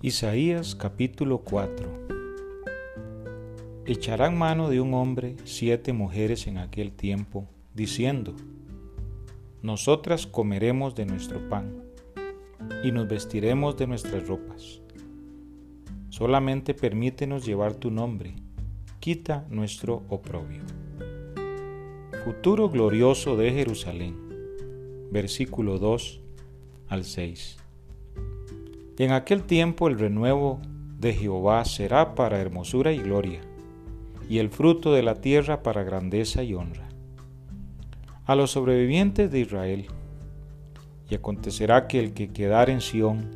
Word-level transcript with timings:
Isaías 0.00 0.76
capítulo 0.76 1.38
4 1.38 2.06
Echarán 3.84 4.38
mano 4.38 4.70
de 4.70 4.80
un 4.80 4.94
hombre 4.94 5.34
siete 5.42 5.92
mujeres 5.92 6.46
en 6.46 6.58
aquel 6.58 6.92
tiempo, 6.92 7.48
diciendo, 7.74 8.36
Nosotras 9.60 10.28
comeremos 10.28 10.94
de 10.94 11.04
nuestro 11.04 11.48
pan 11.48 11.82
y 12.84 12.92
nos 12.92 13.08
vestiremos 13.08 13.76
de 13.76 13.88
nuestras 13.88 14.28
ropas. 14.28 14.80
Solamente 16.10 16.74
permítenos 16.74 17.44
llevar 17.44 17.74
tu 17.74 17.90
nombre, 17.90 18.36
quita 19.00 19.48
nuestro 19.50 20.04
oprobio. 20.10 20.62
Futuro 22.24 22.70
glorioso 22.70 23.36
de 23.36 23.50
Jerusalén. 23.50 24.16
Versículo 25.10 25.80
2 25.80 26.20
al 26.86 27.02
6. 27.02 27.67
En 28.98 29.12
aquel 29.12 29.44
tiempo 29.44 29.86
el 29.86 29.96
renuevo 29.96 30.60
de 30.98 31.14
Jehová 31.14 31.64
será 31.64 32.16
para 32.16 32.40
hermosura 32.40 32.92
y 32.92 32.98
gloria, 32.98 33.40
y 34.28 34.38
el 34.38 34.50
fruto 34.50 34.92
de 34.92 35.04
la 35.04 35.14
tierra 35.14 35.62
para 35.62 35.84
grandeza 35.84 36.42
y 36.42 36.54
honra. 36.54 36.88
A 38.24 38.34
los 38.34 38.50
sobrevivientes 38.50 39.30
de 39.30 39.38
Israel, 39.38 39.86
y 41.08 41.14
acontecerá 41.14 41.86
que 41.86 42.00
el 42.00 42.12
que 42.12 42.32
quedare 42.32 42.72
en 42.72 42.80
Sión 42.80 43.30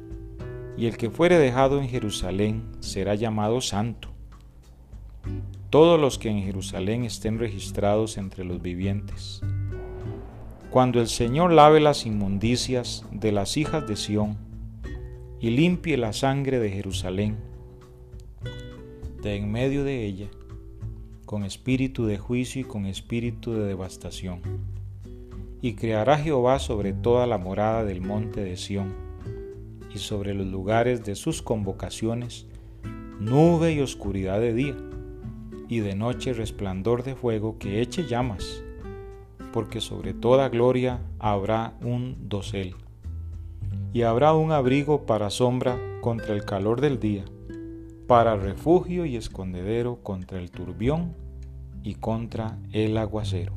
y 0.77 0.87
el 0.87 0.97
que 0.97 1.11
fuere 1.11 1.38
dejado 1.38 1.80
en 1.80 1.88
Jerusalén 1.88 2.65
será 2.80 3.15
llamado 3.15 3.60
santo. 3.60 4.09
Todos 5.71 6.01
los 6.01 6.19
que 6.19 6.29
en 6.29 6.43
Jerusalén 6.43 7.05
estén 7.05 7.38
registrados 7.38 8.19
entre 8.19 8.45
los 8.45 8.60
vivientes. 8.60 9.41
Cuando 10.71 11.01
el 11.01 11.07
Señor 11.07 11.52
lave 11.52 11.79
las 11.79 12.05
inmundicias 12.05 13.05
de 13.13 13.30
las 13.30 13.57
hijas 13.57 13.87
de 13.87 13.95
Sión, 13.95 14.52
y 15.43 15.51
limpie 15.51 15.96
la 15.96 16.12
sangre 16.12 16.60
de 16.60 16.71
Jerusalén 16.71 17.37
de 19.23 19.35
en 19.35 19.51
medio 19.51 19.82
de 19.82 20.04
ella, 20.04 20.29
con 21.26 21.43
espíritu 21.43 22.07
de 22.07 22.16
juicio 22.16 22.60
y 22.60 22.65
con 22.65 22.87
espíritu 22.87 23.52
de 23.52 23.65
devastación. 23.65 24.40
Y 25.60 25.74
creará 25.74 26.16
Jehová 26.18 26.60
sobre 26.60 26.93
toda 26.93 27.26
la 27.26 27.38
morada 27.38 27.84
del 27.84 28.01
monte 28.01 28.43
de 28.43 28.57
Sión 28.57 28.95
y 29.93 29.99
sobre 29.99 30.32
los 30.32 30.46
lugares 30.46 31.04
de 31.04 31.16
sus 31.16 31.43
convocaciones 31.43 32.46
nube 33.18 33.73
y 33.73 33.80
oscuridad 33.80 34.40
de 34.40 34.54
día, 34.54 34.77
y 35.68 35.80
de 35.80 35.96
noche 35.96 36.34
resplandor 36.34 37.02
de 37.02 37.16
fuego 37.16 37.59
que 37.59 37.80
eche 37.80 38.06
llamas, 38.06 38.62
porque 39.52 39.80
sobre 39.80 40.15
toda 40.15 40.49
gloria 40.49 41.01
habrá 41.18 41.74
un 41.82 42.29
dosel 42.29 42.77
y 43.92 44.02
habrá 44.02 44.34
un 44.34 44.52
abrigo 44.52 45.06
para 45.06 45.30
sombra 45.30 45.78
contra 46.01 46.34
el 46.34 46.45
calor 46.45 46.80
del 46.80 46.98
día, 46.98 47.24
para 48.06 48.37
refugio 48.37 49.04
y 49.04 49.16
escondedero 49.16 49.96
contra 50.02 50.38
el 50.38 50.51
turbión 50.51 51.15
y 51.82 51.95
contra 51.95 52.59
el 52.73 52.96
aguacero. 52.96 53.52